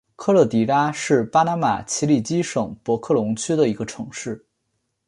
[0.15, 4.43] 科迪勒拉是巴拿马奇里基省博克龙区的一个城市。